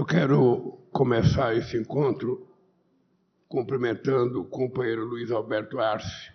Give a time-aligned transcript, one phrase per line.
[0.00, 2.48] Eu quero começar esse encontro
[3.46, 6.32] cumprimentando o companheiro Luiz Alberto Arce,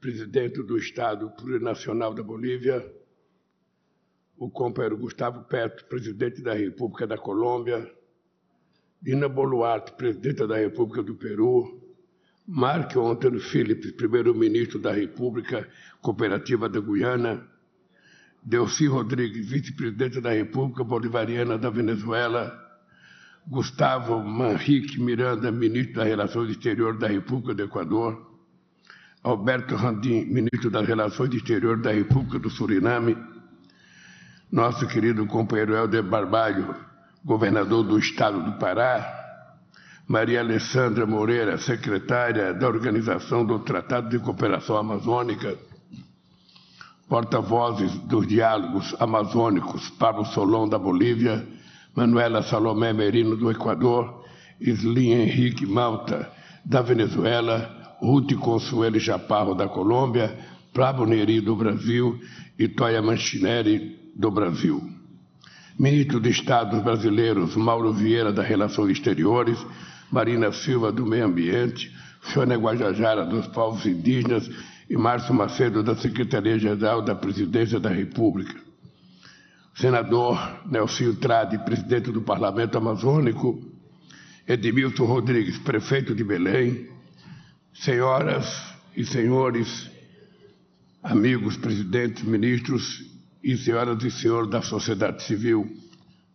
[0.00, 2.88] presidente do Estado Plurinacional da Bolívia,
[4.38, 7.92] o companheiro Gustavo Petro, presidente da República da Colômbia,
[9.02, 11.82] Dina Boluarte, presidenta da República do Peru,
[12.46, 15.68] Marco Antônio Phillips, primeiro-ministro da República
[16.00, 17.50] Cooperativa da Guiana,
[18.40, 22.64] Delci Rodrigues, vice-presidente da República Bolivariana da Venezuela,
[23.48, 28.26] Gustavo Manrique Miranda, ministro das Relações Exteriores da República do Equador,
[29.22, 33.16] Alberto Randim, ministro das Relações Exteriores da República do Suriname,
[34.50, 36.74] nosso querido companheiro Helder Barbalho,
[37.24, 39.14] governador do Estado do Pará,
[40.08, 45.56] Maria Alessandra Moreira, secretária da Organização do Tratado de Cooperação Amazônica,
[47.08, 51.46] porta-vozes dos diálogos amazônicos, Pablo Solon, da Bolívia,
[51.96, 54.22] Manuela Salomé Merino, do Equador,
[54.60, 56.30] Slim Henrique Malta,
[56.62, 60.36] da Venezuela, Ruth Consuelo Chaparro, da Colômbia,
[60.74, 62.20] Prabo Neri, do Brasil
[62.58, 64.82] e Toya Manchineri, do Brasil.
[65.78, 69.58] Ministro de Estados brasileiros, Mauro Vieira, das Relações Exteriores,
[70.12, 71.90] Marina Silva, do Meio Ambiente,
[72.34, 74.50] Sônia Guajajara, dos Povos Indígenas
[74.88, 78.65] e Márcio Macedo, da Secretaria-Geral da Presidência da República
[79.76, 83.62] senador Nelson Trade, presidente do Parlamento Amazônico,
[84.48, 86.88] Edmilson Rodrigues, prefeito de Belém,
[87.74, 89.90] senhoras e senhores,
[91.02, 93.04] amigos, presidentes, ministros
[93.44, 95.70] e senhoras e senhores da sociedade civil,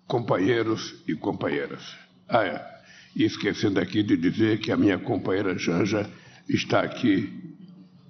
[0.08, 1.82] companheiros e companheiras.
[2.30, 2.72] Ah, é.
[3.16, 6.10] E esquecendo aqui de dizer que a minha companheira Janja
[6.48, 7.58] está aqui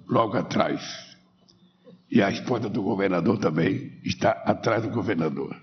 [0.06, 1.11] logo atrás
[2.12, 5.56] e a esposa do governador também está atrás do governador.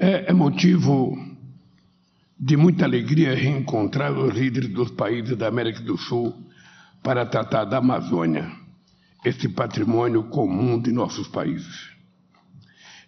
[0.00, 1.14] É, é motivo
[2.40, 6.34] de muita alegria reencontrar os líderes dos países da América do Sul
[7.02, 8.50] para tratar da Amazônia,
[9.22, 11.90] esse patrimônio comum de nossos países.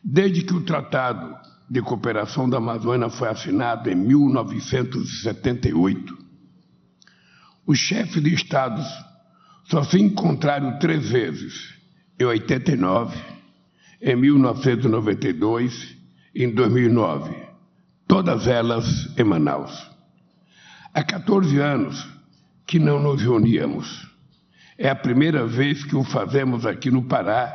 [0.05, 1.35] Desde que o Tratado
[1.69, 6.19] de Cooperação da Amazônia foi assinado em 1978,
[7.69, 8.87] os chefes de estados
[9.69, 11.75] só se encontraram três vezes,
[12.19, 13.17] em 89,
[14.01, 15.97] em 1992
[16.35, 17.35] e em 2009,
[18.07, 19.89] todas elas em Manaus.
[20.95, 22.09] Há 14 anos
[22.67, 24.09] que não nos reuníamos.
[24.79, 27.55] É a primeira vez que o fazemos aqui no Pará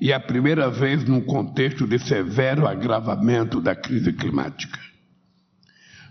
[0.00, 4.78] e é a primeira vez num contexto de severo agravamento da crise climática.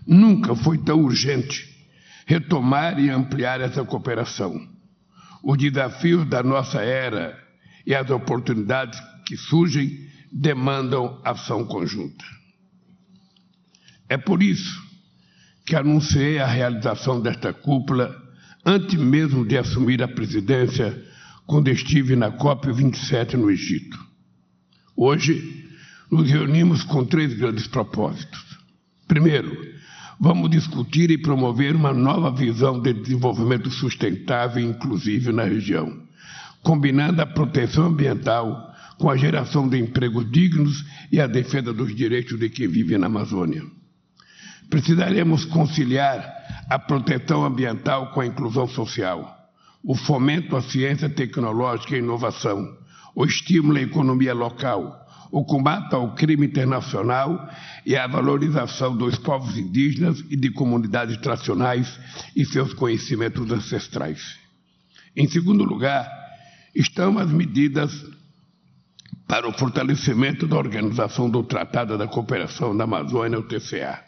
[0.06, 1.72] Nunca foi tão urgente
[2.26, 4.73] retomar e ampliar essa cooperação.
[5.44, 7.38] Os desafios da nossa era
[7.86, 12.24] e as oportunidades que surgem demandam ação conjunta.
[14.08, 14.82] É por isso
[15.66, 18.14] que anunciei a realização desta cúpula
[18.64, 21.04] antes mesmo de assumir a presidência,
[21.46, 24.02] quando estive na COP27 no Egito.
[24.96, 25.68] Hoje,
[26.10, 28.42] nos reunimos com três grandes propósitos.
[29.06, 29.73] Primeiro,
[30.18, 35.92] vamos discutir e promover uma nova visão de desenvolvimento sustentável e inclusivo na região,
[36.62, 42.38] combinando a proteção ambiental com a geração de empregos dignos e a defesa dos direitos
[42.38, 43.62] de quem vive na Amazônia.
[44.70, 46.24] Precisaremos conciliar
[46.70, 49.36] a proteção ambiental com a inclusão social,
[49.82, 52.66] o fomento à ciência tecnológica e inovação,
[53.14, 55.03] o estímulo à economia local,
[55.34, 57.50] o combate ao crime internacional
[57.84, 61.98] e a valorização dos povos indígenas e de comunidades tradicionais
[62.36, 64.38] e seus conhecimentos ancestrais.
[65.16, 66.08] Em segundo lugar,
[66.72, 67.92] estão as medidas
[69.26, 74.04] para o fortalecimento da organização do Tratado da Cooperação da Amazônia, o TCA.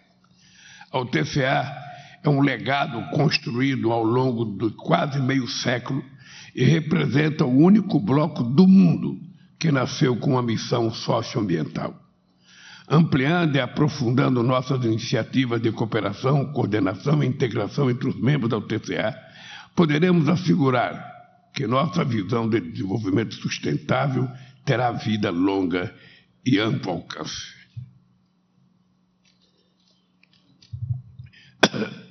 [0.93, 1.77] O TCA
[2.23, 6.05] é um legado construído ao longo de quase meio século
[6.55, 9.26] e representa o único bloco do mundo
[9.67, 11.93] que nasceu com uma missão socioambiental.
[12.89, 19.13] Ampliando e aprofundando nossas iniciativas de cooperação, coordenação e integração entre os membros da UTCA,
[19.75, 21.05] poderemos assegurar
[21.53, 24.31] que nossa visão de desenvolvimento sustentável
[24.65, 25.93] terá vida longa
[26.45, 27.53] e amplo alcance.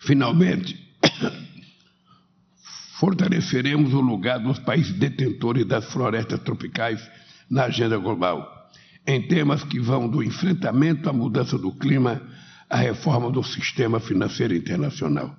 [0.00, 0.85] Finalmente,
[2.98, 7.00] fortaleceremos o lugar dos países detentores das florestas tropicais
[7.48, 8.70] na agenda global,
[9.06, 12.22] em temas que vão do enfrentamento à mudança do clima
[12.68, 15.36] à reforma do sistema financeiro internacional.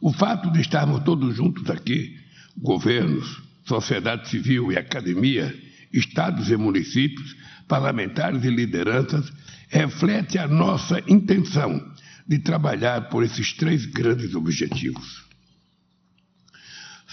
[0.00, 2.16] O fato de estarmos todos juntos aqui,
[2.56, 5.54] governos, sociedade civil e academia,
[5.92, 7.36] estados e municípios,
[7.66, 9.30] parlamentares e lideranças,
[9.68, 11.84] reflete a nossa intenção
[12.26, 15.27] de trabalhar por esses três grandes objetivos.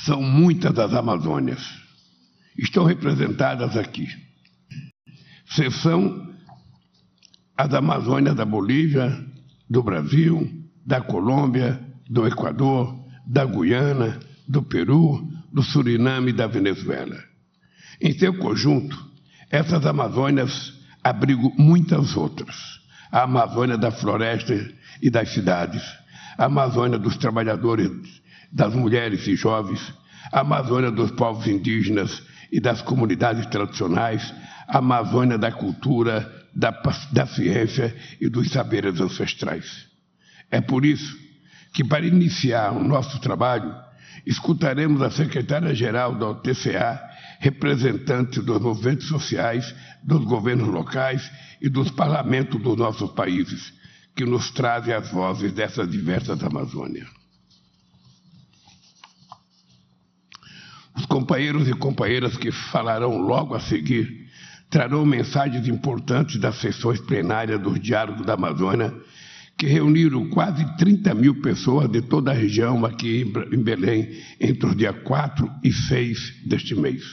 [0.05, 1.67] São muitas as Amazônias.
[2.55, 4.07] Estão representadas aqui.
[5.81, 6.31] São
[7.57, 9.17] as Amazônias da Bolívia,
[9.67, 10.47] do Brasil,
[10.85, 17.17] da Colômbia, do Equador, da Guiana, do Peru, do Suriname e da Venezuela.
[17.99, 19.03] Em seu conjunto,
[19.49, 20.73] essas Amazônias
[21.03, 22.55] abrigam muitas outras.
[23.11, 24.53] A Amazônia da floresta
[25.01, 25.81] e das cidades,
[26.37, 28.21] a Amazônia dos trabalhadores,
[28.55, 29.93] das mulheres e jovens,
[30.31, 34.33] a Amazônia dos povos indígenas e das comunidades tradicionais,
[34.65, 36.71] a Amazônia da cultura, da,
[37.11, 39.87] da ciência e dos saberes ancestrais.
[40.49, 41.17] É por isso
[41.73, 43.75] que, para iniciar o nosso trabalho,
[44.25, 47.03] escutaremos a secretária-geral da OTCA,
[47.39, 51.29] representantes dos movimentos sociais, dos governos locais
[51.61, 53.73] e dos parlamentos dos nossos países,
[54.15, 57.24] que nos trazem as vozes dessas diversas Amazônias.
[60.95, 64.25] Os companheiros e companheiras que falarão logo a seguir
[64.69, 68.93] trarão mensagens importantes das sessões plenárias dos Diálogos da Amazônia
[69.57, 73.21] que reuniram quase 30 mil pessoas de toda a região aqui
[73.51, 74.09] em Belém
[74.39, 77.03] entre os dias 4 e 6 deste mês.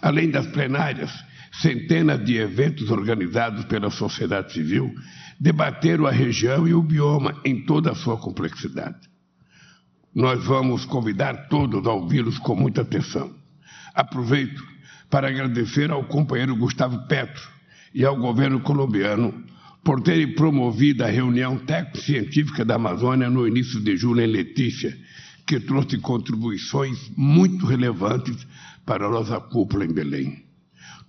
[0.00, 1.10] Além das plenárias,
[1.52, 4.94] centenas de eventos organizados pela sociedade civil
[5.40, 9.15] debateram a região e o bioma em toda a sua complexidade.
[10.16, 13.34] Nós vamos convidar todos a ouvi-los com muita atenção.
[13.94, 14.64] Aproveito
[15.10, 17.46] para agradecer ao companheiro Gustavo Petro
[17.94, 19.44] e ao governo colombiano
[19.84, 24.98] por terem promovido a reunião técnico-científica da Amazônia no início de julho em Letícia,
[25.46, 28.46] que trouxe contribuições muito relevantes
[28.86, 30.46] para a nossa cúpula em Belém.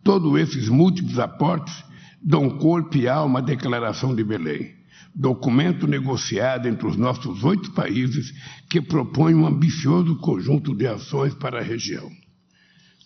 [0.04, 1.81] Todos esses múltiplos aportes
[2.21, 4.75] dão corpo e alma à Declaração de Belém,
[5.19, 8.31] documento negociado entre os nossos oito países
[8.69, 12.07] que propõe um ambicioso conjunto de ações para a região.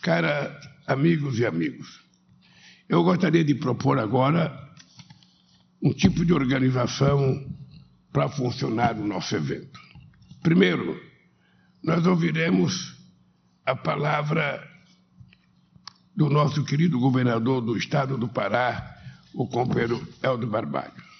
[0.01, 2.01] Cara, amigos e amigos,
[2.89, 4.51] eu gostaria de propor agora
[5.81, 7.49] um tipo de organização
[8.11, 9.79] para funcionar o nosso evento.
[10.43, 10.99] Primeiro,
[11.81, 12.93] nós ouviremos
[13.65, 14.61] a palavra
[16.13, 18.97] do nosso querido governador do estado do Pará,
[19.33, 21.10] o companheiro Helder Barbalho.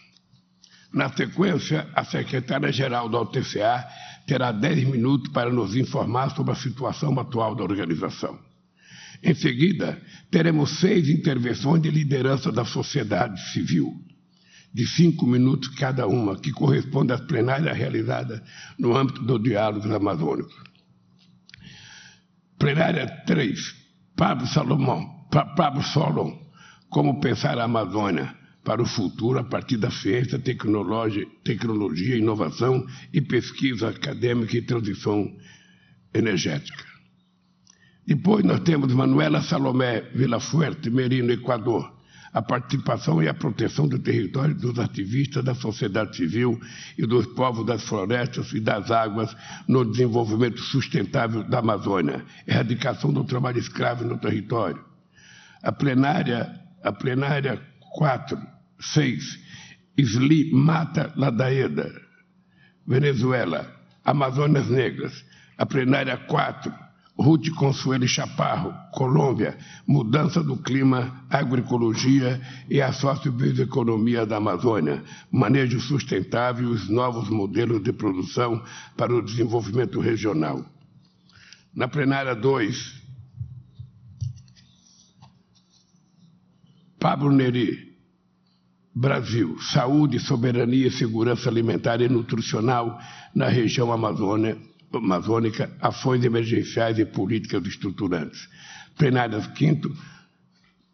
[0.94, 3.88] Na sequência, a secretária-geral da UTCA
[4.28, 8.38] terá 10 minutos para nos informar sobre a situação atual da organização.
[9.24, 13.94] Em seguida, teremos seis intervenções de liderança da sociedade civil
[14.74, 18.42] de cinco minutos cada uma, que corresponde às plenárias realizadas
[18.80, 20.52] no âmbito do diálogo amazônico.
[22.58, 23.76] Plenária 3,
[24.16, 26.40] Pablo Salomão, Pablo Solon,
[26.90, 33.20] como pensar a Amazônia para o futuro a partir da ciência, tecnologia, tecnologia, inovação e
[33.20, 35.36] pesquisa acadêmica e transição
[36.14, 36.84] energética.
[38.06, 41.92] Depois nós temos Manuela Salomé Vilafuerte, Merino, Equador,
[42.34, 46.60] a participação e a proteção do território dos ativistas da sociedade civil
[46.98, 49.36] e dos povos das florestas e das águas
[49.68, 54.84] no desenvolvimento sustentável da Amazônia, erradicação do trabalho escravo no território.
[55.62, 58.38] A plenária, a plenária 4,
[58.80, 59.40] 6,
[59.98, 61.92] Isli Mata Ladaeda,
[62.88, 63.72] Venezuela,
[64.04, 65.24] Amazônias Negras.
[65.58, 66.74] A plenária 4,
[67.18, 76.70] Ruth Consuelo Chaparro, Colômbia, Mudança do Clima, Agroecologia e a Sociobioeconomia da Amazônia, Manejo Sustentável
[76.70, 78.64] e os Novos Modelos de Produção
[78.98, 80.66] para o Desenvolvimento Regional.
[81.76, 83.01] Na plenária 2,
[87.12, 87.92] Pablo Neri,
[88.96, 92.98] Brasil, Saúde, Soberania Segurança Alimentar e Nutricional
[93.36, 94.58] na região Amazônia,
[94.94, 98.48] amazônica, ações emergenciais e políticas estruturantes.
[98.98, 99.94] Plenárias quinto,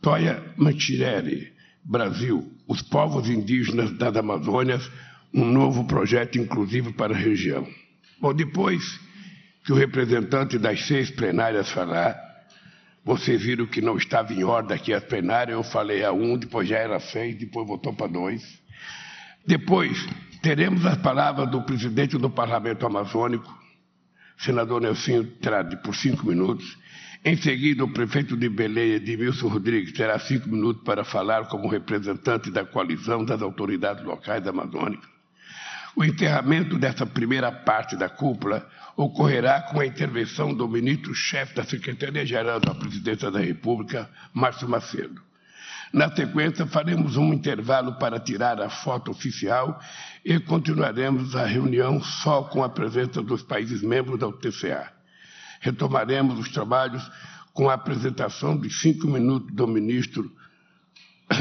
[0.01, 4.89] Toya Mantirelli, Brasil, os povos indígenas das Amazônias,
[5.31, 7.67] um novo projeto inclusivo para a região.
[8.19, 8.99] Bom, depois
[9.63, 12.26] que o representante das seis plenárias falar,
[13.07, 16.67] vocês viram que não estava em ordem aqui as plenárias, eu falei a um, depois
[16.67, 18.43] já era seis, depois voltou para dois.
[19.45, 20.05] Depois,
[20.41, 23.49] teremos as palavras do presidente do Parlamento Amazônico,
[24.37, 26.77] senador Nelsinho terá por cinco minutos.
[27.23, 32.51] Em seguida, o prefeito de Belém, Edmilson Rodrigues, terá cinco minutos para falar como representante
[32.51, 35.16] da coalizão das autoridades locais amazônicas.
[35.97, 42.59] O encerramento dessa primeira parte da cúpula ocorrerá com a intervenção do ministro-chefe da Secretaria-Geral
[42.59, 45.19] da Presidência da República, Márcio Macedo.
[45.91, 49.81] Na sequência, faremos um intervalo para tirar a foto oficial
[50.23, 54.93] e continuaremos a reunião só com a presença dos países membros da UTCA.
[55.61, 57.09] Retomaremos os trabalhos
[57.53, 60.31] com a apresentação de cinco minutos do ministro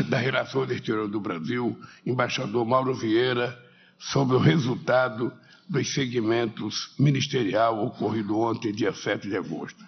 [0.09, 3.66] da Relações Exteriores do Brasil, embaixador Mauro Vieira,
[3.99, 5.33] sobre o resultado
[5.69, 9.85] dos segmentos ministerial ocorrido ontem, dia 7 de agosto.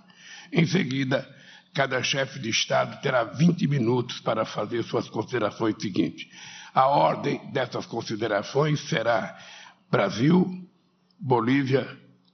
[0.52, 1.28] Em seguida,
[1.74, 6.26] cada chefe de Estado terá 20 minutos para fazer suas considerações seguintes.
[6.74, 9.36] A ordem dessas considerações será
[9.90, 10.66] Brasil,
[11.18, 11.88] Bolívia,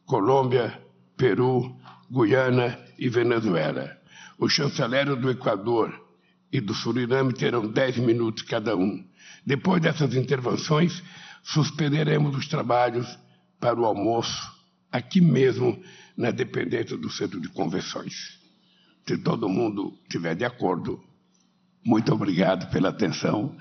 [0.06, 0.80] Colômbia,
[1.16, 1.76] Peru,
[2.10, 3.96] Guiana e Venezuela.
[4.38, 6.04] O chanceler do Equador
[6.52, 9.04] e do Suriname terão 10 minutos cada um.
[9.46, 11.02] Depois dessas intervenções,
[11.44, 13.18] suspenderemos os trabalhos
[13.60, 14.52] para o almoço
[14.90, 15.80] aqui mesmo
[16.16, 18.40] na dependência do centro de convenções.
[19.06, 21.02] Se todo mundo estiver de acordo,
[21.84, 23.56] muito obrigado pela atenção